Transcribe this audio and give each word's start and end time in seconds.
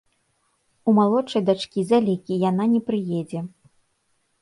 У 0.91 0.93
малодшай 1.01 1.45
дачкі 1.51 1.85
залікі, 1.91 2.41
яна 2.49 2.63
не 2.75 2.83
прыедзе. 2.91 3.47